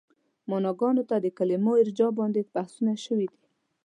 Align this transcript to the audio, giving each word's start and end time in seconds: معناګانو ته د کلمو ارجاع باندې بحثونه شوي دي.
معناګانو 0.49 1.03
ته 1.09 1.15
د 1.19 1.27
کلمو 1.37 1.73
ارجاع 1.83 2.11
باندې 2.19 2.49
بحثونه 2.53 2.93
شوي 3.05 3.27
دي. 3.31 3.41